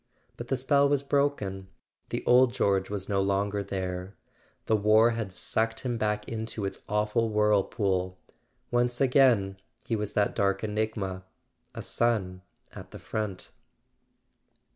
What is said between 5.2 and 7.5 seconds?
sucked him back into its awful